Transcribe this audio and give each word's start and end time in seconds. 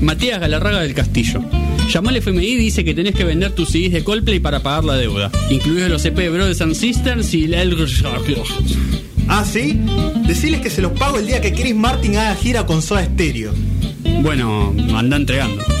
Matías 0.00 0.40
Galarraga 0.40 0.80
del 0.80 0.94
Castillo. 0.94 1.42
Llamó 1.92 2.08
al 2.08 2.16
FMI 2.16 2.46
y 2.46 2.56
dice 2.56 2.84
que 2.84 2.94
tenés 2.94 3.14
que 3.14 3.24
vender 3.24 3.52
tus 3.52 3.70
CDs 3.70 3.92
de 3.92 4.04
Coldplay 4.04 4.40
para 4.40 4.60
pagar 4.60 4.84
la 4.84 4.94
deuda, 4.96 5.30
incluidos 5.50 5.90
los 5.90 6.04
EP 6.04 6.16
Brothers 6.30 6.60
and 6.60 6.74
Sisters 6.74 7.32
y 7.34 7.44
el... 7.44 7.76
Ah, 9.28 9.44
¿sí? 9.44 9.80
Deciles 10.26 10.60
que 10.60 10.70
se 10.70 10.82
los 10.82 10.92
pago 10.92 11.18
el 11.18 11.26
día 11.26 11.40
que 11.40 11.52
Chris 11.52 11.74
Martin 11.74 12.16
haga 12.16 12.34
gira 12.36 12.66
con 12.66 12.82
Soda 12.82 13.04
Stereo. 13.04 13.52
Bueno, 14.22 14.74
anda 14.94 15.16
entregando. 15.16 15.75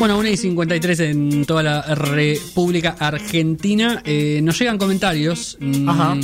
Bueno, 0.00 0.16
1 0.18 0.28
y 0.30 0.36
53 0.38 1.00
en 1.00 1.44
toda 1.44 1.62
la 1.62 1.82
República 1.94 2.96
Argentina. 2.98 4.00
Eh, 4.06 4.40
nos 4.42 4.58
llegan 4.58 4.78
comentarios. 4.78 5.58
mm, 5.60 5.88
Ajá. 5.88 6.16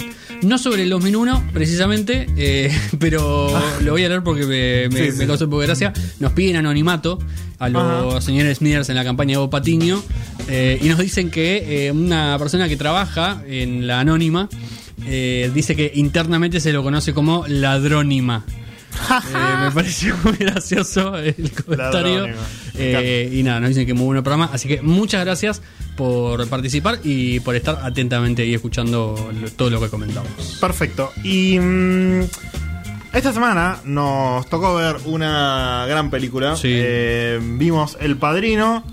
No 0.42 0.56
sobre 0.56 0.82
el 0.84 0.88
2001, 0.90 1.50
precisamente, 1.52 2.26
eh, 2.38 2.74
pero 2.98 3.48
lo 3.82 3.92
voy 3.92 4.02
a 4.04 4.08
leer 4.08 4.22
porque 4.22 4.46
me, 4.46 4.88
me, 4.88 5.08
Ah. 5.08 5.12
Sí. 5.12 5.26
causó 5.26 5.44
un 5.44 5.50
poco 5.50 5.60
de 5.60 5.66
gracia. 5.66 5.92
Nos 6.20 6.32
piden 6.32 6.56
anonimato 6.56 7.18
a 7.58 7.68
los 7.68 8.14
Ajá. 8.14 8.20
señores 8.22 8.58
Smithers 8.58 8.88
en 8.88 8.94
la 8.96 9.04
campaña 9.04 9.38
de 9.38 9.48
Patiño 9.48 10.02
eh, 10.48 10.78
y 10.82 10.88
nos 10.88 10.98
dicen 10.98 11.30
que 11.30 11.86
eh, 11.86 11.90
una 11.92 12.38
persona 12.38 12.68
que 12.70 12.76
trabaja 12.78 13.42
en 13.46 13.86
la 13.86 14.00
anónima 14.00 14.48
eh, 15.06 15.50
dice 15.54 15.76
que 15.76 15.92
internamente 15.94 16.60
se 16.60 16.72
lo 16.72 16.82
conoce 16.82 17.12
como 17.12 17.44
ladrónima. 17.46 18.42
Me 19.62 19.70
pareció 19.72 20.16
muy 20.24 20.32
gracioso 20.38 21.16
el 21.18 21.34
comentario. 21.52 22.20
Ladrónima. 22.26 22.42
Eh, 22.78 23.30
y 23.32 23.42
nada, 23.42 23.60
nos 23.60 23.70
dicen 23.70 23.86
que 23.86 23.94
muy 23.94 24.04
bueno 24.06 24.22
programa. 24.22 24.50
Así 24.52 24.68
que 24.68 24.82
muchas 24.82 25.24
gracias 25.24 25.62
por 25.96 26.46
participar 26.48 26.98
y 27.04 27.40
por 27.40 27.56
estar 27.56 27.78
atentamente 27.82 28.42
ahí 28.42 28.54
escuchando 28.54 29.30
lo- 29.40 29.50
todo 29.50 29.70
lo 29.70 29.80
que 29.80 29.88
comentamos. 29.88 30.30
Perfecto. 30.60 31.10
Y 31.24 31.58
mm, 31.58 32.20
esta 33.14 33.32
semana 33.32 33.78
nos 33.84 34.46
tocó 34.48 34.74
ver 34.74 34.96
una 35.06 35.86
gran 35.88 36.10
película. 36.10 36.54
Sí. 36.56 36.68
Eh, 36.70 37.40
vimos 37.42 37.96
El 38.00 38.16
Padrino. 38.18 38.84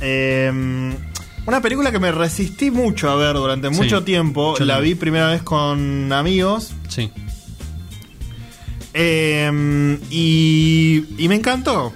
Eh, 0.00 0.50
una 1.46 1.60
película 1.60 1.90
que 1.92 1.98
me 2.00 2.10
resistí 2.12 2.70
mucho 2.70 3.08
a 3.10 3.16
ver 3.16 3.34
durante 3.34 3.68
Sí. 3.68 3.74
mucho 3.74 4.02
tiempo. 4.02 4.54
La 4.60 4.80
vi 4.80 4.94
primera 4.96 5.28
vez 5.30 5.42
con 5.42 6.12
amigos. 6.12 6.72
Sí. 6.88 7.10
Eh, 8.94 9.98
y, 10.10 11.04
y 11.18 11.28
me 11.28 11.36
encantó. 11.36 11.92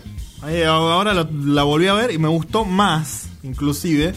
Ahora 0.66 1.12
lo- 1.14 1.28
la 1.46 1.62
volví 1.64 1.86
a 1.88 1.94
ver 1.94 2.10
y 2.12 2.18
me 2.18 2.28
gustó 2.28 2.64
más, 2.64 3.28
inclusive. 3.42 4.14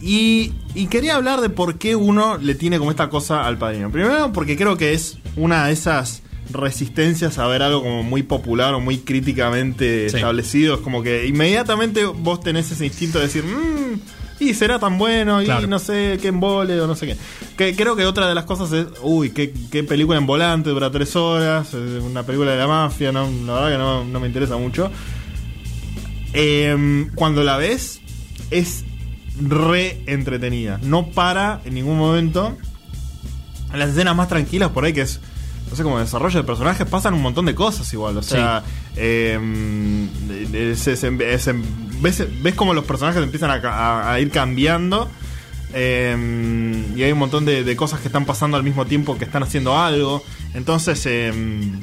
Y, 0.00 0.52
y 0.74 0.86
quería 0.86 1.16
hablar 1.16 1.40
de 1.40 1.50
por 1.50 1.76
qué 1.78 1.96
uno 1.96 2.36
le 2.38 2.54
tiene 2.54 2.78
como 2.78 2.90
esta 2.90 3.08
cosa 3.08 3.46
al 3.46 3.58
padrino. 3.58 3.90
Primero 3.90 4.32
porque 4.32 4.56
creo 4.56 4.76
que 4.76 4.92
es 4.92 5.18
una 5.36 5.66
de 5.66 5.72
esas 5.72 6.22
resistencias 6.52 7.38
a 7.38 7.46
ver 7.46 7.62
algo 7.62 7.82
como 7.82 8.02
muy 8.02 8.22
popular 8.22 8.74
o 8.74 8.80
muy 8.80 8.98
críticamente 8.98 10.08
Sí. 10.08 10.16
establecido. 10.16 10.76
Es 10.76 10.80
como 10.80 11.02
que 11.02 11.26
inmediatamente 11.26 12.04
vos 12.06 12.40
tenés 12.40 12.70
ese 12.70 12.86
instinto 12.86 13.18
de 13.18 13.24
decir, 13.26 13.44
mmm, 13.44 13.98
y 14.40 14.54
será 14.54 14.78
tan 14.78 14.98
bueno, 14.98 15.40
Claro. 15.44 15.64
y 15.64 15.66
no 15.66 15.80
sé 15.80 16.16
qué 16.22 16.28
embole 16.28 16.80
o 16.80 16.86
no 16.86 16.94
sé 16.94 17.06
qué. 17.08 17.16
que. 17.56 17.74
Creo 17.74 17.96
que 17.96 18.06
otra 18.06 18.28
de 18.28 18.36
las 18.36 18.44
cosas 18.44 18.70
es, 18.72 18.86
uy, 19.02 19.30
qué, 19.30 19.52
qué 19.70 19.82
película 19.82 20.16
en 20.16 20.26
volante, 20.26 20.70
dura 20.70 20.92
tres 20.92 21.16
horas, 21.16 21.74
una 21.74 22.22
película 22.22 22.52
de 22.52 22.58
la 22.58 22.68
mafia, 22.68 23.10
no, 23.10 23.28
la 23.46 23.54
verdad 23.54 23.70
que 23.72 23.78
no, 23.78 24.04
no 24.04 24.20
me 24.20 24.28
interesa 24.28 24.56
mucho. 24.56 24.92
Em, 26.32 27.10
cuando 27.14 27.42
la 27.42 27.56
ves, 27.56 28.00
es 28.50 28.84
re 29.40 30.00
entretenida. 30.06 30.78
No 30.82 31.08
para 31.10 31.60
en 31.64 31.74
ningún 31.74 31.98
momento. 31.98 32.56
En 33.72 33.78
las 33.78 33.90
escenas 33.90 34.16
más 34.16 34.28
tranquilas 34.28 34.70
por 34.70 34.84
ahí, 34.84 34.92
que 34.92 35.02
es. 35.02 35.20
No 35.70 35.76
sé, 35.76 35.82
como 35.82 35.98
desarrollo 35.98 36.40
de 36.40 36.44
personajes, 36.46 36.86
pasan 36.86 37.12
un 37.12 37.20
montón 37.20 37.44
de 37.44 37.54
cosas 37.54 37.92
igual. 37.92 38.16
O 38.16 38.22
sea, 38.22 38.62
em, 38.96 40.08
es- 40.54 40.86
es- 40.86 41.04
es- 41.04 41.54
ves, 42.00 42.24
ves 42.42 42.54
como 42.54 42.72
los 42.72 42.84
personajes 42.84 43.22
empiezan 43.22 43.50
a, 43.50 43.60
ca- 43.60 43.74
a- 43.74 44.12
a 44.14 44.20
ir 44.20 44.30
cambiando. 44.30 45.10
em, 45.74 46.96
y 46.96 47.02
hay 47.02 47.12
un 47.12 47.18
montón 47.18 47.44
de, 47.44 47.62
de 47.62 47.76
cosas 47.76 48.00
que 48.00 48.06
están 48.08 48.24
pasando 48.24 48.56
al 48.56 48.62
mismo 48.62 48.86
tiempo 48.86 49.18
que 49.18 49.24
están 49.26 49.42
haciendo 49.42 49.78
algo. 49.78 50.24
Entonces, 50.54 51.04
em, 51.04 51.80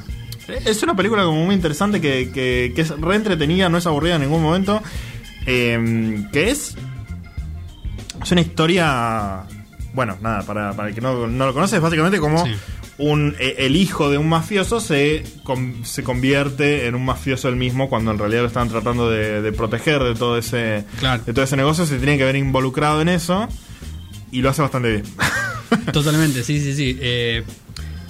es 0.48 0.82
una 0.82 0.94
película 0.96 1.24
como 1.24 1.44
muy 1.44 1.54
interesante 1.54 2.00
que, 2.00 2.30
que- 2.32 2.72
que 2.74 2.80
es 2.82 2.90
re 2.90 3.16
entretenida, 3.16 3.68
no 3.68 3.78
es 3.78 3.86
aburrida 3.86 4.16
en 4.16 4.22
ningún 4.22 4.42
momento. 4.42 4.82
em, 5.46 6.28
que 6.32 6.50
es. 6.50 6.74
Es 8.22 8.32
una 8.32 8.40
historia. 8.40 9.42
Bueno, 9.94 10.16
nada, 10.20 10.42
para, 10.42 10.72
para 10.72 10.88
el 10.88 10.94
que 10.94 11.00
no, 11.00 11.26
no 11.26 11.46
lo 11.46 11.54
conoce, 11.54 11.76
es 11.76 11.82
básicamente 11.82 12.18
como 12.18 12.44
Sí. 12.44 12.52
un, 12.98 13.34
eh, 13.38 13.54
el 13.60 13.76
hijo 13.76 14.10
de 14.10 14.18
un 14.18 14.28
mafioso 14.28 14.80
se, 14.80 15.22
se 15.84 16.02
convierte 16.02 16.86
en 16.86 16.94
un 16.96 17.04
mafioso 17.04 17.48
él 17.48 17.56
mismo 17.56 17.88
cuando 17.88 18.10
en 18.10 18.18
realidad 18.18 18.40
lo 18.42 18.48
estaban 18.48 18.68
tratando 18.68 19.08
de, 19.10 19.40
de 19.40 19.52
proteger 19.52 20.02
de 20.02 20.14
todo 20.14 20.36
ese 20.36 20.84
Claro. 20.98 21.22
de 21.24 21.32
todo 21.32 21.44
ese 21.44 21.56
negocio, 21.56 21.86
se 21.86 21.96
tiene 21.98 22.18
que 22.18 22.24
ver 22.24 22.36
involucrado 22.36 23.00
en 23.00 23.08
eso 23.08 23.48
y 24.32 24.42
lo 24.42 24.50
hace 24.50 24.62
bastante 24.62 24.90
bien. 24.90 25.02
Totalmente, 25.92 26.42
sí, 26.42 26.60
sí, 26.60 26.74
sí. 26.74 26.98
Eh, 27.00 27.44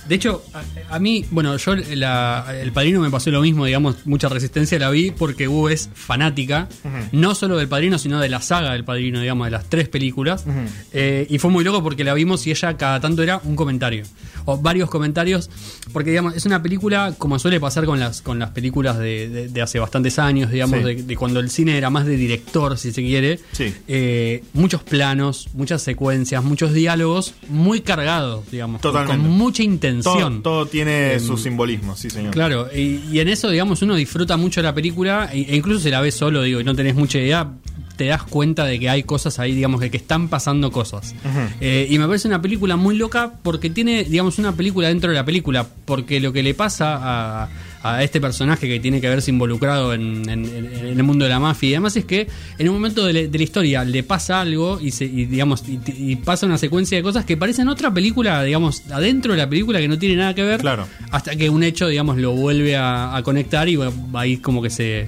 de 0.09 0.15
hecho, 0.15 0.43
a, 0.55 0.95
a 0.97 0.99
mí, 0.99 1.25
bueno, 1.31 1.57
yo 1.57 1.75
la- 1.77 2.47
el 2.61 2.73
padrino 2.73 3.01
me 3.01 3.11
pasó 3.11 3.31
lo 3.31 3.41
mismo, 3.43 3.65
digamos, 3.65 4.07
mucha 4.07 4.29
resistencia 4.29 4.79
la 4.79 4.91
vi 4.91 5.11
porque 5.11 5.49
Wu 5.49 5.69
es 5.69 5.89
fanática, 5.95 6.69
no 7.13 7.35
solo 7.35 7.57
del 7.57 7.69
padrino, 7.69 7.99
sino 7.99 8.21
de 8.21 8.29
la 8.29 8.41
saga 8.41 8.73
del 8.73 8.85
padrino, 8.85 9.21
digamos, 9.21 9.47
de 9.47 9.51
las 9.51 9.69
tres 9.69 9.89
películas. 9.89 10.45
Eh, 10.93 11.27
y 11.29 11.39
fue 11.39 11.51
muy 11.51 11.65
loco 11.65 11.83
porque 11.83 12.05
la 12.05 12.15
vimos 12.15 12.47
y 12.47 12.51
ella 12.51 12.77
cada 12.77 13.01
tanto 13.01 13.23
era 13.23 13.41
un 13.45 13.57
comentario, 13.57 14.05
o 14.45 14.57
varios 14.59 14.89
comentarios, 14.91 15.51
porque, 15.93 16.11
digamos, 16.11 16.35
es 16.37 16.47
una 16.47 16.63
película 16.63 17.15
como 17.19 17.39
suele 17.39 17.59
pasar 17.61 17.85
con 17.85 17.99
las, 18.01 18.23
con 18.23 18.39
las 18.39 18.51
películas 18.51 18.99
de, 18.99 19.29
de- 19.29 19.49
de 19.49 19.63
hace 19.63 19.79
bastantes 19.79 20.19
años, 20.19 20.51
digamos, 20.51 20.79
Sí. 20.81 20.85
de, 20.85 21.03
de 21.03 21.17
cuando 21.17 21.41
el 21.41 21.51
cine 21.51 21.77
era 21.77 21.91
más 21.91 22.07
de 22.07 22.17
director, 22.17 22.77
si 22.79 22.93
se 22.93 23.03
quiere. 23.03 23.41
Sí. 23.53 23.75
Eh, 23.89 24.43
muchos 24.53 24.83
planos, 24.83 25.49
muchas 25.55 25.83
secuencias, 25.83 26.43
muchos 26.45 26.73
diálogos 26.73 27.35
muy 27.49 27.81
cargados, 27.81 28.51
digamos, 28.51 28.81
Totalmente. 28.81 29.23
con 29.23 29.31
mucha 29.37 29.63
todo, 29.63 29.96
todo 30.03 30.67
tiene 30.67 31.19
su 31.21 31.37
simbolismo, 31.37 31.97
sí 31.97 32.11
señor. 32.11 32.33
Claro, 32.33 32.69
y, 32.75 33.01
y 33.11 33.21
en 33.21 33.29
eso, 33.29 33.51
digamos, 33.51 33.83
uno 33.83 33.95
disfruta 33.95 34.37
mucho 34.37 34.63
la 34.63 34.75
película 34.75 35.31
e, 35.33 35.41
e 35.43 35.57
incluso 35.57 35.81
si 35.81 35.91
la 35.91 36.01
ves 36.01 36.15
solo, 36.15 36.43
digo, 36.43 36.61
y 36.61 36.65
no 36.65 36.75
tenés 36.75 36.95
mucha 36.95 37.19
idea, 37.19 37.51
te 37.97 38.07
das 38.07 38.23
cuenta 38.23 38.65
de 38.65 38.79
que 38.79 38.89
hay 38.89 39.03
cosas 39.03 39.39
ahí, 39.39 39.55
digamos, 39.55 39.81
que, 39.81 39.91
que 39.91 39.97
están 39.97 40.29
pasando 40.29 40.71
cosas. 40.71 41.15
Eh, 41.61 41.87
y 41.91 41.99
me 41.99 42.07
parece 42.07 42.29
una 42.29 42.43
película 42.43 42.77
muy 42.77 42.97
loca 42.97 43.33
porque 43.43 43.71
tiene, 43.71 44.05
digamos, 44.05 44.39
una 44.39 44.53
película 44.53 44.89
dentro 44.89 45.11
de 45.11 45.17
la 45.17 45.25
película, 45.25 45.67
porque 45.85 46.21
lo 46.21 46.33
que 46.33 46.43
le 46.43 46.55
pasa 46.55 46.99
a, 47.01 47.49
a 47.83 48.03
este 48.03 48.21
personaje 48.21 48.67
que 48.69 48.81
tiene 48.81 49.01
que 49.01 49.09
verse 49.09 49.31
involucrado 49.31 49.95
en, 49.95 50.29
en- 50.29 50.45
en 50.47 50.87
el 50.99 51.03
mundo 51.03 51.25
de 51.25 51.31
la 51.31 51.39
mafia 51.41 51.69
y 51.69 51.73
demás 51.73 51.97
es 51.97 52.05
que 52.05 52.27
en 52.59 52.69
un 52.69 52.75
momento 52.75 53.05
de, 53.07 53.13
la- 53.13 53.21
de 53.29 53.39
la 53.39 53.45
historia 53.45 53.85
le 53.85 54.03
pasa 54.03 54.41
algo 54.41 54.79
y, 54.81 54.91
se, 54.91 55.05
y, 55.05 55.27
digamos 55.27 55.63
y, 55.69 55.79
y 56.13 56.17
pasa 56.17 56.47
una 56.47 56.59
secuencia 56.59 56.97
de 56.99 57.03
cosas 57.03 57.25
que 57.25 57.37
parecen 57.37 57.69
otra 57.69 57.93
película, 57.93 58.43
digamos, 58.43 58.83
adentro 58.91 59.33
de 59.33 59.39
la 59.39 59.49
película 59.49 59.79
que 59.81 59.89
no 59.89 59.99
tiene 59.99 60.17
nada 60.17 60.35
que 60.35 60.43
ver 60.43 60.61
Claro. 60.61 60.87
hasta 61.11 61.37
que 61.37 61.49
un 61.51 61.63
hecho, 61.63 61.87
digamos, 61.89 62.17
lo 62.19 62.33
vuelve 62.33 62.77
a, 62.77 63.17
a 63.17 63.23
conectar 63.23 63.69
y 63.69 63.79
ahí 64.15 64.39
como 64.39 64.63
que 64.63 64.71
se, 64.71 65.07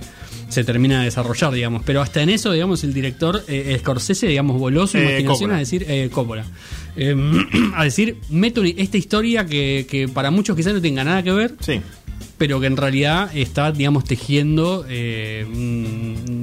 se 0.49 0.65
termina 0.65 0.99
de 1.01 1.07
desarrollar, 1.07 1.53
digamos. 1.53 1.83
Pero 1.85 2.01
hasta 2.01 2.23
en 2.23 2.31
eso, 2.31 2.53
digamos, 2.53 2.85
el 2.85 2.95
director 2.95 3.43
eh, 3.49 3.77
Scorsese, 3.81 4.27
digamos, 4.29 4.59
voló 4.59 4.87
su 4.87 4.99
Eh, 4.99 5.03
imaginación 5.21 5.27
Coppola. 5.27 5.55
a 5.57 5.59
decir, 5.59 5.85
eh, 5.89 6.09
Coppola. 6.13 6.45
Eh, 6.97 7.15
a 7.77 7.85
decir, 7.85 8.17
meto 8.31 8.63
esta 8.65 8.97
historia 8.97 9.47
que, 9.47 9.87
que 9.91 10.09
para 10.09 10.31
muchos 10.31 10.57
quizás 10.57 10.73
no 10.75 10.81
tenga 10.81 11.05
nada 11.05 11.23
que 11.23 11.33
ver, 11.33 11.55
Sí. 11.61 11.81
Pero 12.39 12.61
que 12.61 12.67
en 12.69 12.77
realidad 12.77 13.31
está, 13.37 13.73
digamos, 13.73 14.05
tejiendo. 14.05 14.87
eh, 14.89 15.45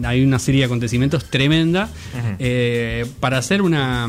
hay 0.05 0.23
una 0.23 0.39
serie 0.39 0.61
de 0.61 0.65
acontecimientos 0.65 1.25
tremenda 1.25 1.89
eh, 2.37 3.05
para 3.19 3.37
hacer 3.37 3.61
una, 3.61 4.07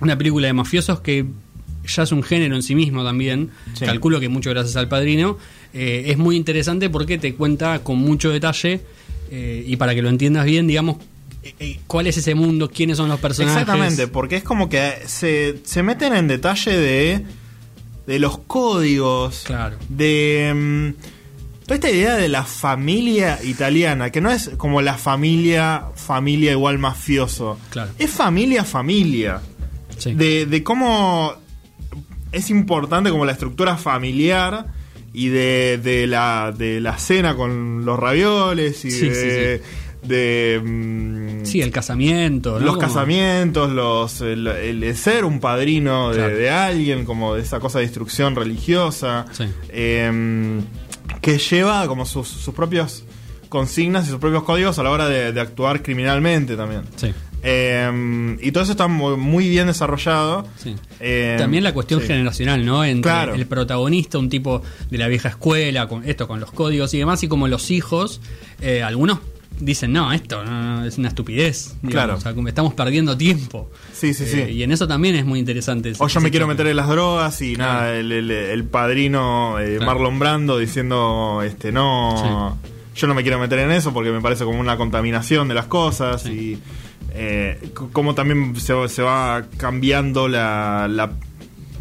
una 0.00 0.18
película 0.18 0.46
de 0.46 0.52
mafiosos 0.54 1.00
que 1.00 1.26
ya 1.86 2.02
es 2.02 2.10
un 2.10 2.22
género 2.22 2.56
en 2.56 2.62
sí 2.62 2.74
mismo 2.74 3.04
también. 3.04 3.50
Sí. 3.74 3.84
Calculo 3.84 4.18
que 4.18 4.28
mucho 4.28 4.50
gracias 4.50 4.74
al 4.76 4.88
padrino. 4.88 5.38
eh, 5.72 6.04
es 6.06 6.16
muy 6.18 6.34
interesante 6.34 6.88
porque 6.90 7.18
te 7.18 7.34
cuenta 7.34 7.80
con 7.80 7.98
mucho 7.98 8.30
detalle 8.30 8.80
y 9.30 9.76
para 9.76 9.94
que 9.94 10.02
lo 10.02 10.08
entiendas 10.08 10.44
bien, 10.44 10.66
digamos, 10.66 10.96
cuál 11.86 12.06
es 12.06 12.16
ese 12.16 12.34
mundo, 12.34 12.70
quiénes 12.70 12.96
son 12.96 13.08
los 13.08 13.20
personajes. 13.20 13.60
Exactamente, 13.62 14.06
porque 14.08 14.36
es 14.36 14.44
como 14.44 14.68
que 14.68 14.94
se, 15.06 15.58
se 15.64 15.82
meten 15.82 16.14
en 16.14 16.28
detalle 16.28 16.70
de, 16.76 17.22
de 18.06 18.18
los 18.18 18.38
códigos, 18.38 19.42
Claro. 19.46 19.76
de 19.88 20.52
mm, 20.54 21.62
toda 21.64 21.74
esta 21.74 21.90
idea 21.90 22.14
de 22.16 22.28
la 22.28 22.44
familia 22.44 23.38
italiana, 23.42 24.10
que 24.10 24.20
no 24.20 24.30
es 24.30 24.50
como 24.56 24.80
la 24.82 24.94
familia, 24.94 25.86
familia 25.94 26.52
igual 26.52 26.78
mafioso, 26.78 27.58
Claro. 27.70 27.90
es 27.98 28.10
familia, 28.10 28.64
familia, 28.64 29.40
Sí. 29.98 30.14
de, 30.14 30.46
de 30.46 30.62
cómo 30.62 31.32
es 32.32 32.50
importante 32.50 33.10
como 33.10 33.24
la 33.24 33.32
estructura 33.32 33.76
familiar 33.76 34.66
y 35.16 35.30
de, 35.30 35.80
de 35.82 36.06
la, 36.06 36.52
de 36.54 36.78
la 36.78 36.98
cena 36.98 37.34
con 37.34 37.86
los 37.86 37.98
ravioles 37.98 38.84
y 38.84 38.90
Sí, 38.90 39.08
de... 39.08 39.62
de, 40.02 40.60
mm, 40.62 41.46
Sí, 41.46 41.62
el 41.62 41.70
casamiento. 41.70 42.60
¿no? 42.60 42.66
los 42.66 42.76
casamientos, 42.76 43.72
los, 43.72 44.20
el, 44.20 44.94
ser 44.94 45.24
un 45.24 45.40
padrino 45.40 46.12
de, 46.12 46.50
alguien, 46.50 47.06
como 47.06 47.34
de 47.34 47.40
esa 47.40 47.60
cosa 47.60 47.78
de 47.78 47.84
instrucción 47.86 48.36
religiosa. 48.36 49.24
Sí. 49.32 49.44
Eh, 49.70 50.60
que 51.22 51.38
lleva 51.38 51.86
como 51.86 52.04
sus, 52.04 52.28
sus 52.28 52.54
propios 52.54 53.04
consignas 53.48 54.06
y 54.06 54.10
sus 54.10 54.18
propios 54.18 54.42
códigos 54.42 54.78
a 54.78 54.82
la 54.82 54.90
hora 54.90 55.08
de, 55.08 55.32
de 55.32 55.40
actuar 55.40 55.82
criminalmente 55.82 56.56
también. 56.56 56.82
Sí. 56.96 57.14
Eh, 57.42 58.36
y 58.40 58.52
todo 58.52 58.62
eso 58.64 58.72
está 58.72 58.88
muy, 58.88 59.16
muy 59.16 59.48
bien 59.48 59.66
desarrollado. 59.68 60.46
Sí. 60.56 60.74
Eh, 61.00 61.36
También 61.38 61.62
la 61.64 61.72
cuestión 61.72 62.00
sí. 62.00 62.06
generacional, 62.08 62.64
¿no? 62.64 62.84
Entre 62.84 63.02
Claro. 63.10 63.34
el 63.34 63.46
protagonista, 63.46 64.18
un 64.18 64.28
tipo 64.28 64.62
de 64.90 64.98
la 64.98 65.06
vieja 65.08 65.28
escuela, 65.28 65.86
con 65.88 66.04
esto, 66.08 66.26
con 66.26 66.40
los 66.40 66.50
códigos 66.52 66.92
y 66.94 66.98
demás, 66.98 67.22
y 67.22 67.28
como 67.28 67.46
los 67.48 67.70
hijos, 67.70 68.20
eh, 68.60 68.82
algunos 68.82 69.18
dicen, 69.58 69.90
no, 69.92 70.12
esto 70.12 70.44
no, 70.44 70.84
es 70.84 70.98
una 70.98 71.08
estupidez. 71.08 71.76
digamos, 71.82 71.92
Claro. 71.92 72.14
O 72.16 72.20
sea, 72.20 72.34
como 72.34 72.48
estamos 72.48 72.74
perdiendo 72.74 73.16
tiempo. 73.16 73.70
Sí, 73.92 74.12
sí, 74.12 74.26
sí. 74.26 74.40
Eh, 74.40 74.52
y 74.52 74.62
en 74.62 74.72
eso 74.72 74.86
también 74.86 75.14
es 75.14 75.24
muy 75.24 75.38
interesante. 75.38 75.92
O 75.98 76.08
yo 76.08 76.20
me 76.20 76.30
quiero 76.30 76.46
meter 76.46 76.66
en 76.66 76.76
las 76.76 76.88
drogas 76.88 77.40
y 77.40 77.54
Claro. 77.54 77.72
nada, 77.72 77.96
el, 77.96 78.12
el- 78.12 78.30
el 78.30 78.64
padrino 78.64 79.58
eh, 79.58 79.76
Claro. 79.76 79.86
Marlon 79.86 80.18
Brando 80.18 80.58
diciendo, 80.58 81.42
este, 81.42 81.72
no, 81.72 82.58
yo 82.94 83.06
no 83.06 83.14
me 83.14 83.22
quiero 83.22 83.38
meter 83.38 83.60
en 83.60 83.70
eso 83.70 83.94
porque 83.94 84.10
me 84.10 84.20
parece 84.20 84.44
como 84.44 84.58
una 84.60 84.76
contaminación 84.76 85.48
de 85.48 85.54
las 85.54 85.66
cosas 85.66 86.22
Sí. 86.22 86.30
y 86.32 86.58
eh, 87.16 87.70
cómo 87.92 88.14
también 88.14 88.54
se, 88.56 88.72
va- 88.72 88.88
se 88.88 89.02
va 89.02 89.46
cambiando 89.56 90.28
la, 90.28 90.86
la 90.88 91.12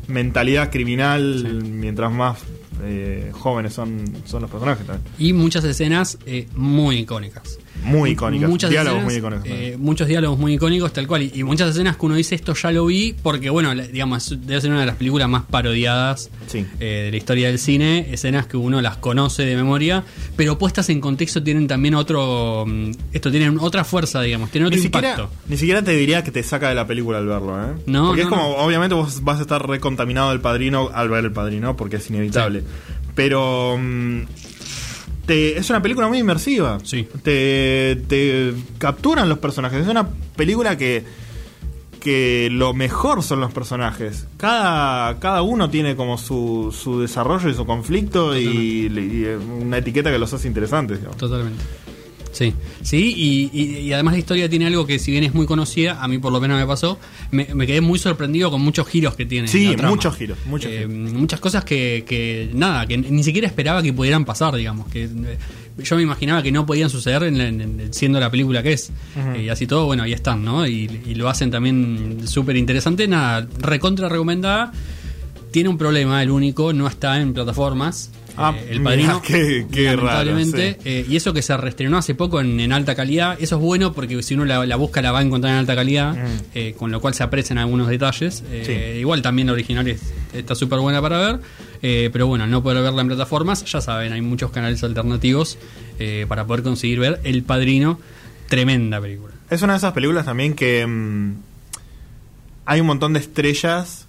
mentalidad 0.08 0.72
criminal 0.72 1.40
Sí. 1.42 1.68
mientras 1.70 2.12
más 2.12 2.40
eh, 2.84 3.32
jóvenes 3.34 3.74
son, 3.74 4.04
son 4.26 4.42
los 4.44 4.52
personajes 4.52 4.86
también. 4.86 5.06
Y 5.18 5.34
muchas 5.34 5.64
escenas 5.64 6.18
eh, 6.26 6.48
muy 6.56 6.98
icónicas. 7.00 7.58
Muy 7.83 8.12
icónicas, 8.12 8.50
Muchas 8.50 8.69
diálogos 8.72 9.04
escenas, 9.04 9.31
muy 9.31 9.38
icónicos. 9.39 9.60
eh, 9.62 9.75
muchos 9.77 10.07
diálogos 10.07 10.39
muy 10.39 10.54
icónicos, 10.56 10.92
tal 10.94 11.06
cual. 11.07 11.22
Y, 11.24 11.31
y 11.36 11.44
muchas 11.44 11.69
escenas 11.69 11.98
que 11.98 12.06
uno 12.06 12.16
dice, 12.16 12.33
esto 12.33 12.54
ya 12.56 12.72
lo 12.72 12.86
vi, 12.88 13.13
porque, 13.22 13.50
bueno, 13.51 13.74
la- 13.75 13.86
digamos, 13.86 14.36
debe 14.45 14.60
ser 14.62 14.72
una 14.72 14.80
de 14.80 14.86
las 14.88 14.95
películas 14.95 15.30
más 15.30 15.44
parodiadas 15.44 16.30
Sí. 16.48 16.66
eh, 16.80 17.04
de 17.06 17.12
la 17.12 17.18
historia 17.18 17.48
del 17.48 17.60
cine. 17.60 18.07
Escenas 18.12 18.48
que 18.48 18.57
uno 18.57 18.81
las 18.81 18.98
conoce 18.98 19.45
de 19.45 19.56
memoria, 19.56 20.04
pero 20.36 20.57
puestas 20.57 20.89
en 20.89 21.00
contexto 21.00 21.44
tienen 21.44 21.68
también 21.68 21.94
otro. 21.95 22.66
mm, 22.68 22.92
Esto 23.13 23.30
tienen 23.30 23.57
otra 23.60 23.83
fuerza, 23.83 24.21
digamos, 24.21 24.50
tienen 24.50 24.68
otro 24.68 24.78
Ni 24.78 24.81
siquiera, 24.83 25.12
impacto. 25.12 25.31
ni 25.48 25.57
siquiera 25.57 25.83
te 25.83 25.92
diría 25.95 26.24
que 26.24 26.31
te 26.31 26.42
saca 26.44 26.69
de 26.69 26.75
la 26.75 26.88
película 26.88 27.19
al 27.19 27.28
verlo, 27.28 27.62
¿eh? 27.62 27.74
No, 27.86 28.07
Porque 28.07 28.24
es 28.24 28.28
como, 28.28 28.42
no. 28.44 28.56
obviamente 28.57 28.95
vos 28.95 29.24
vas 29.24 29.38
a 29.39 29.42
estar 29.42 29.68
recontaminado 29.68 30.31
del 30.31 30.42
padrino 30.42 30.89
al 30.94 31.10
ver 31.10 31.24
el 31.25 31.31
padrino, 31.31 31.75
porque 31.78 31.98
es 31.98 32.10
inevitable. 32.10 32.63
Pero 33.13 33.78
mm, 33.80 34.21
te- 35.25 35.57
es 35.57 35.69
una 35.69 35.81
película 35.81 36.07
muy 36.07 36.19
inmersiva. 36.19 36.77
Sí. 36.83 37.07
Te, 37.24 38.01
te 38.07 38.54
capturan 38.77 39.27
los 39.30 39.39
personajes. 39.39 39.81
Es 39.81 39.88
una 39.88 40.07
película 40.36 40.77
que, 40.77 41.04
que 42.00 42.50
lo 42.51 42.74
mejor 42.74 43.24
son 43.24 43.39
los 43.39 43.51
personajes. 43.51 44.27
Cada, 44.38 45.19
cada 45.19 45.42
uno 45.42 45.69
tiene 45.69 45.95
como 45.95 46.18
su, 46.18 46.75
su 46.77 47.00
desarrollo 47.01 47.50
y 47.50 47.54
su 47.54 47.66
conflicto 47.66 48.38
y, 48.38 48.45
y 48.45 49.25
una 49.62 49.77
etiqueta 49.80 50.12
que 50.12 50.19
los 50.19 50.31
hace 50.33 50.48
interesantes. 50.48 50.98
digamos. 51.00 51.18
Totalmente. 51.18 51.63
Sí, 52.36 52.54
sí, 52.82 53.14
y, 53.16 53.50
y- 53.54 53.78
y 53.80 53.94
además 53.94 54.14
la 54.16 54.20
historia 54.20 54.50
tiene 54.50 54.66
algo 54.68 54.86
que 54.86 55.00
si 55.00 55.10
bien 55.12 55.24
es 55.24 55.34
muy 55.34 55.46
conocida, 55.46 56.04
a 56.04 56.08
mí 56.10 56.18
por 56.18 56.34
lo 56.34 56.42
menos 56.42 56.60
me 56.60 56.66
pasó, 56.68 57.00
me, 57.32 57.48
me 57.56 57.66
quedé 57.66 57.80
muy 57.80 57.98
sorprendido 57.98 58.52
con 58.52 58.62
muchos 58.62 58.86
giros 58.88 59.16
que 59.16 59.26
tiene. 59.26 59.48
Sí, 59.48 59.68
la 59.68 59.76
trama. 59.78 59.90
muchos 59.96 60.18
giros, 60.18 60.38
muchos 60.46 60.70
Eh, 60.70 60.86
giros. 60.88 61.14
Muchas 61.14 61.40
cosas 61.40 61.64
que, 61.64 62.04
que, 62.06 62.50
nada, 62.54 62.86
que 62.88 62.98
ni 62.98 63.24
siquiera 63.24 63.48
esperaba 63.48 63.82
que 63.82 63.94
pudieran 63.94 64.26
pasar, 64.26 64.54
digamos. 64.56 64.88
que 64.90 65.06
eh, 65.06 65.38
Yo 65.84 65.96
me 65.96 66.02
imaginaba 66.04 66.42
que 66.44 66.52
no 66.52 66.66
podían 66.66 66.90
suceder 66.90 67.24
en 67.24 67.38
la- 67.38 67.48
en- 67.48 67.62
en- 67.62 67.94
siendo 67.94 68.20
la 68.20 68.30
película 68.30 68.62
que 68.62 68.74
es. 68.74 68.92
Eh, 69.36 69.44
y 69.46 69.50
así 69.50 69.66
todo, 69.66 69.86
bueno, 69.86 70.04
ahí 70.04 70.12
están, 70.14 70.44
¿no? 70.44 70.68
Y, 70.68 70.90
y 71.06 71.16
lo 71.16 71.30
hacen 71.30 71.52
también 71.52 72.20
súper 72.26 72.58
interesante. 72.58 73.08
Nada, 73.08 73.48
recontra 73.60 74.10
recomendada. 74.10 74.72
Tiene 75.56 75.69
un 75.69 75.78
problema, 75.78 76.22
el 76.22 76.31
único, 76.31 76.74
no 76.74 76.86
está 76.86 77.22
en 77.22 77.34
plataformas. 77.34 78.12
Ah, 78.36 78.54
Eh, 78.57 78.68
el 78.72 78.84
padrino. 78.84 79.22
qué- 79.22 79.66
qué 79.72 79.96
raro, 79.96 80.25
lamentablemente. 80.31 80.74
sí. 80.84 80.90
Eh, 80.90 81.06
y 81.07 81.16
eso 81.16 81.31
que 81.31 81.42
se 81.42 81.56
reestrenó 81.56 81.98
hace 81.98 82.13
poco 82.13 82.42
en, 82.42 82.60
en 82.60 82.74
alta 82.74 82.94
calidad, 82.94 83.38
eso 83.40 83.56
es 83.56 83.62
bueno 83.62 83.94
porque 83.94 84.22
si 84.22 84.34
uno 84.34 84.44
la, 84.44 84.66
la 84.66 84.75
busca 84.75 85.02
la 85.02 85.13
va 85.13 85.19
a 85.19 85.22
encontrar 85.22 85.54
en 85.54 85.60
alta 85.60 85.74
calidad, 85.74 86.13
Mm. 86.13 86.28
eh, 86.56 86.75
con 86.78 86.92
lo 86.92 87.00
cual 87.00 87.13
se 87.13 87.24
aprecian 87.24 87.57
algunos 87.57 87.88
detalles. 87.88 88.44
Sí. 88.66 88.72
Igual 89.00 89.22
también 89.22 89.46
la 89.48 89.54
original 89.54 89.88
es- 89.88 90.02
está 90.34 90.56
súper 90.56 90.80
buena 90.80 91.02
para 91.02 91.19
ver, 91.19 91.40
pero 92.12 92.28
bueno, 92.28 92.46
no 92.48 92.62
poder 92.62 92.84
verla 92.84 93.02
en 93.04 93.07
plataformas, 93.07 93.63
ya 93.63 93.80
saben, 93.80 94.12
hay 94.12 94.19
muchos 94.22 94.52
canales 94.52 94.84
alternativos 94.84 95.57
para 96.28 96.46
poder 96.46 96.63
conseguir 96.63 97.00
ver 97.00 97.22
El 97.24 97.44
Padrino, 97.44 97.98
tremenda 98.50 99.00
película. 99.00 99.34
Es 99.50 99.62
una 99.62 99.72
de 99.72 99.78
esas 99.78 99.94
películas 99.94 100.25
también 100.25 100.54
que 100.54 100.86
mm, 100.86 101.34
hay 102.66 102.81
un 102.81 102.88
montón 102.88 103.13
de 103.13 103.19
estrellas 103.19 104.05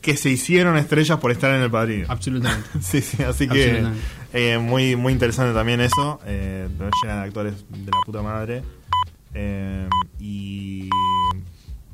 que 0.00 0.16
se 0.16 0.30
hicieron 0.30 0.76
estrellas 0.76 1.18
por 1.18 1.30
estar 1.30 1.54
en 1.54 1.62
el 1.62 1.70
padrino. 1.70 2.06
Absolutamente. 2.08 2.68
Sí, 2.80 3.00
sí, 3.00 3.22
así 3.22 3.48
que 3.48 3.84
eh, 4.32 4.58
muy, 4.58 4.96
muy 4.96 5.12
interesante 5.12 5.54
también 5.54 5.80
eso. 5.80 6.20
Eh, 6.26 6.68
llena 7.02 7.16
de 7.16 7.22
actores 7.22 7.64
de 7.70 7.90
la 7.90 8.00
puta 8.04 8.22
madre. 8.22 8.62
Eh, 9.34 9.88
y 10.20 10.88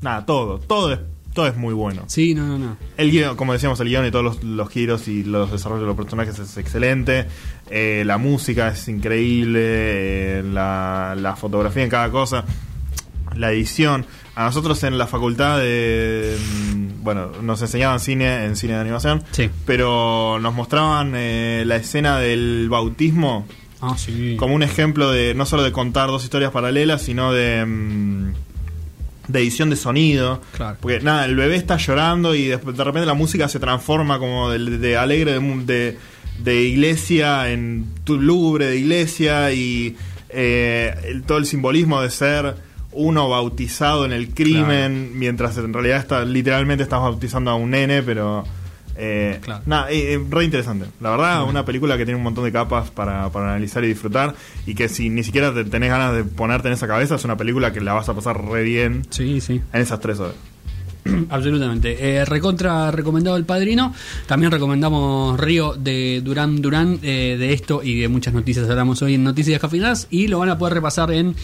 nada, 0.00 0.24
todo, 0.26 0.58
todo 0.58 0.92
es, 0.92 1.00
todo 1.32 1.46
es 1.46 1.56
muy 1.56 1.74
bueno. 1.74 2.04
Sí, 2.06 2.34
no, 2.34 2.46
no, 2.46 2.58
no. 2.58 2.76
El 2.96 3.10
guion, 3.10 3.36
como 3.36 3.52
decíamos, 3.52 3.80
el 3.80 3.88
guion 3.88 4.06
y 4.06 4.10
todos 4.10 4.24
los, 4.24 4.44
los 4.44 4.68
giros 4.68 5.08
y 5.08 5.24
los 5.24 5.50
desarrollos 5.50 5.82
de 5.82 5.86
los 5.86 5.96
personajes 5.96 6.38
es 6.38 6.56
excelente. 6.56 7.26
Eh, 7.70 8.02
la 8.06 8.18
música 8.18 8.68
es 8.68 8.86
increíble. 8.88 10.42
la, 10.42 11.14
la 11.18 11.36
fotografía 11.36 11.82
en 11.82 11.90
cada 11.90 12.10
cosa. 12.10 12.44
La 13.34 13.52
edición. 13.52 14.04
A 14.34 14.44
nosotros 14.44 14.82
en 14.84 14.98
la 14.98 15.06
facultad 15.06 15.58
de. 15.58 16.36
Bueno, 17.02 17.30
nos 17.42 17.60
enseñaban 17.60 18.00
cine 18.00 18.44
en 18.46 18.56
cine 18.56 18.74
de 18.74 18.80
animación. 18.80 19.22
Sí. 19.32 19.50
Pero 19.66 20.38
nos 20.40 20.54
mostraban 20.54 21.12
eh, 21.16 21.64
la 21.66 21.76
escena 21.76 22.18
del 22.18 22.68
bautismo 22.70 23.46
Ah, 23.80 23.96
sí. 23.98 24.36
como 24.38 24.54
un 24.54 24.62
ejemplo 24.62 25.10
de 25.10 25.34
no 25.34 25.44
solo 25.44 25.64
de 25.64 25.72
contar 25.72 26.08
dos 26.08 26.22
historias 26.24 26.52
paralelas, 26.52 27.02
sino 27.02 27.32
de, 27.32 27.64
mm, 27.66 28.32
de 29.28 29.38
edición 29.40 29.70
de 29.70 29.76
sonido. 29.76 30.40
Claro. 30.56 30.76
Porque 30.80 31.00
nada, 31.00 31.24
el 31.24 31.34
bebé 31.36 31.56
está 31.56 31.76
llorando 31.76 32.34
y 32.36 32.46
después 32.46 32.76
de 32.76 32.84
repente 32.84 33.06
la 33.06 33.14
música 33.14 33.48
se 33.48 33.58
transforma 33.58 34.18
como 34.20 34.50
de, 34.50 34.58
de 34.78 34.96
alegre 34.96 35.32
de, 35.32 35.40
de, 35.64 35.98
de 36.42 36.62
iglesia 36.62 37.50
en 37.50 37.86
tu 38.04 38.20
lúgubre 38.20 38.66
de 38.66 38.76
iglesia 38.78 39.52
y 39.52 39.96
eh, 40.28 40.94
el- 41.04 41.22
todo 41.24 41.38
el 41.38 41.46
simbolismo 41.46 42.00
de 42.00 42.10
ser 42.10 42.54
uno 42.92 43.28
bautizado 43.28 44.04
en 44.04 44.12
el 44.12 44.28
crimen 44.34 45.12
mientras 45.18 45.56
en 45.58 45.72
realidad 45.72 45.98
está 45.98 46.24
literalmente 46.24 46.82
estás 46.82 47.00
bautizando 47.00 47.50
a 47.50 47.54
un 47.54 47.70
nene 47.70 48.02
pero 48.02 48.44
eh, 48.96 49.38
Claro. 49.42 49.62
nada, 49.64 49.90
eh, 49.90 50.14
eh, 50.14 50.20
re 50.30 50.44
interesante 50.44 50.84
la 51.00 51.10
verdad 51.10 51.44
una 51.44 51.64
película 51.64 51.96
que 51.96 52.04
tiene 52.04 52.18
un 52.18 52.22
montón 52.24 52.44
de 52.44 52.52
capas 52.52 52.90
para, 52.90 53.30
para 53.30 53.46
analizar 53.50 53.82
y 53.84 53.88
disfrutar 53.88 54.34
y 54.66 54.74
que 54.74 54.88
si 54.90 55.08
ni 55.08 55.22
siquiera 55.24 55.52
te 55.54 55.64
tenés 55.64 55.88
ganas 55.88 56.14
de 56.14 56.24
ponerte 56.24 56.68
en 56.68 56.74
esa 56.74 56.86
cabeza 56.86 57.14
es 57.14 57.24
una 57.24 57.36
película 57.36 57.72
que 57.72 57.80
la 57.80 57.94
vas 57.94 58.08
a 58.10 58.14
pasar 58.14 58.44
re 58.44 58.62
bien 58.62 59.06
Sí, 59.10 59.40
sí. 59.40 59.62
en 59.72 59.80
esas 59.80 59.98
tres 60.00 60.18
horas 60.20 60.34
Absolutamente. 61.30 61.96
Eh, 62.18 62.24
recontra 62.24 62.92
recomendado 62.92 63.36
El 63.36 63.44
Padrino. 63.44 63.92
También 64.28 64.52
recomendamos 64.52 65.36
Río 65.40 65.74
de 65.74 66.20
Durán 66.22 66.62
Durán. 66.62 67.00
eh, 67.02 67.34
de 67.36 67.52
esto 67.52 67.80
y 67.82 68.00
de 68.02 68.06
muchas 68.06 68.32
noticias 68.34 68.70
hablamos 68.70 69.02
hoy 69.02 69.14
en 69.14 69.24
Noticias 69.24 69.60
Cafinadas. 69.60 70.06
Y 70.10 70.28
lo 70.28 70.38
van 70.38 70.50
a 70.50 70.58
poder 70.58 70.74
repasar 70.74 71.10
en 71.10 71.34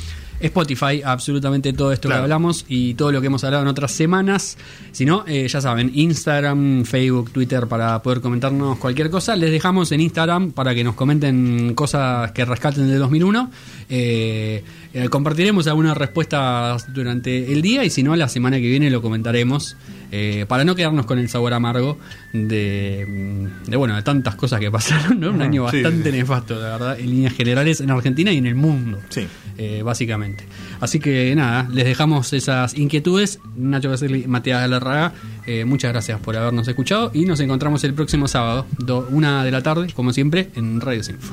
Spotify. 0.41 1.03
Absolutamente 1.05 1.73
todo 1.73 1.93
esto 1.93 2.09
Claro. 2.09 2.21
que 2.21 2.25
hablamos 2.25 2.65
y 2.69 2.95
todo 2.95 3.13
lo 3.13 3.21
que 3.21 3.27
hemos 3.29 3.45
hablado 3.45 3.63
en 3.63 3.69
otras 3.69 3.93
semanas. 3.93 4.57
Si 4.93 5.05
no, 5.05 5.25
eh, 5.27 5.47
ya 5.49 5.61
saben, 5.61 5.91
Instagram, 5.95 6.85
Facebook, 6.85 7.31
Twitter 7.31 7.67
para 7.67 8.03
poder 8.03 8.21
comentarnos 8.21 8.79
cualquier 8.79 9.11
cosa. 9.11 9.37
Les 9.37 9.51
dejamos 9.51 9.93
en 9.93 10.01
Instagram 10.01 10.53
para 10.53 10.75
que 10.75 10.85
nos 10.85 10.95
comenten 10.95 11.75
cosas 11.75 12.33
que 12.33 12.45
rescaten 12.45 12.89
de 12.89 12.97
2001. 12.97 13.51
Eh, 13.89 14.63
eh, 14.95 15.09
compartiremos 15.09 15.67
algunas 15.67 15.97
respuestas 15.97 16.93
durante 16.93 17.53
el 17.53 17.63
día 17.63 17.85
y 17.85 17.91
si 17.91 18.03
no, 18.03 18.17
la 18.17 18.29
semana 18.29 18.57
que 18.59 18.69
viene 18.69 18.91
lo 18.91 19.03
comentaremos 19.03 19.77
eh, 20.13 20.45
para 20.49 20.65
no 20.65 20.75
quedarnos 20.75 21.07
con 21.07 21.19
el 21.19 21.29
sabor 21.29 21.53
amargo 21.53 21.99
de, 22.33 23.49
de, 23.67 23.77
bueno 23.77 23.95
de 23.97 24.03
tantas 24.03 24.35
cosas 24.37 24.61
que 24.61 24.71
pasaron. 24.71 25.21
¿no? 25.21 25.31
Un 25.31 25.43
año 25.43 25.65
bastante 25.65 26.11
sí. 26.11 26.17
nefasto, 26.17 26.55
la 26.55 26.71
verdad, 26.71 26.99
en 27.01 27.11
líneas 27.11 27.35
generales 27.35 27.81
en 27.81 27.91
Argentina 27.91 28.33
y 28.33 28.39
en 28.39 28.47
el 28.47 28.55
mundo. 28.55 28.99
Sí. 29.11 29.27
eh, 29.59 29.83
básicamente. 29.85 30.45
Así 30.81 31.01
que 31.01 31.35
nada, 31.35 31.69
les 31.73 31.85
dejamos 31.85 32.33
esas 32.33 32.77
inquietudes. 32.79 33.41
Nacho 33.57 33.91
Caselli, 33.91 34.27
Matías 34.27 34.61
Galarraga, 34.61 35.13
eh, 35.47 35.65
muchas 35.65 35.93
gracias 35.93 36.21
por 36.21 36.37
habernos 36.37 36.69
escuchado 36.69 37.11
y 37.13 37.25
nos 37.25 37.41
encontramos 37.41 37.83
el 37.85 37.95
próximo 37.95 38.29
sábado, 38.29 38.67
do- 38.79 39.09
una 39.11 39.45
de 39.45 39.51
la 39.51 39.63
tarde, 39.63 39.93
como 39.95 40.13
siempre, 40.13 40.51
en 40.55 40.81
Radio 40.81 41.03
Sinfo. 41.03 41.33